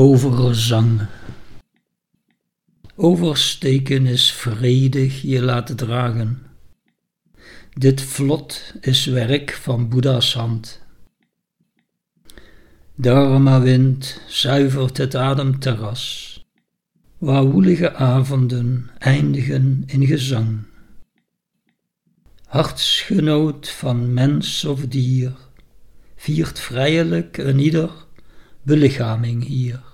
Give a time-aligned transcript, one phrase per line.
[0.00, 1.06] Overzang.
[2.96, 6.42] Oversteken is vredig je laten dragen.
[7.72, 10.80] Dit vlot is werk van Boeddha's hand.
[12.94, 16.36] Dharma wind zuivert het ademterras,
[17.16, 20.58] waar woelige avonden eindigen in gezang.
[22.46, 25.32] Hartsgenoot van mens of dier,
[26.16, 27.90] viert vrijelijk een ieder
[28.62, 29.87] belichaming hier.